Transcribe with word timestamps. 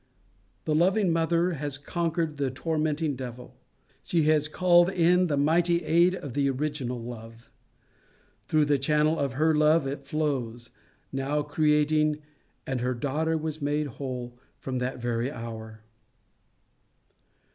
The 0.65 0.73
loving 0.73 1.13
mother 1.13 1.51
has 1.51 1.77
conquered 1.77 2.37
the 2.37 2.49
tormenting 2.49 3.15
devil. 3.15 3.55
She 4.01 4.23
has 4.23 4.47
called 4.47 4.89
in 4.89 5.27
the 5.27 5.37
mighty 5.37 5.83
aid 5.85 6.15
of 6.15 6.33
the 6.33 6.49
original 6.49 6.99
love. 6.99 7.51
Through 8.47 8.65
the 8.65 8.79
channel 8.79 9.19
of 9.19 9.33
her 9.33 9.53
love 9.53 9.85
it 9.85 10.07
flows, 10.07 10.71
new 11.11 11.43
creating, 11.43 12.17
"and 12.65 12.81
her 12.81 12.95
daughter 12.95 13.37
was 13.37 13.61
made 13.61 13.85
whole 13.85 14.35
from 14.57 14.79
that 14.79 14.97
very 14.97 15.31
hour." 15.31 15.83